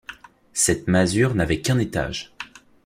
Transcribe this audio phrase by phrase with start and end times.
[0.53, 2.33] Cette masure n’avait qu’un étage.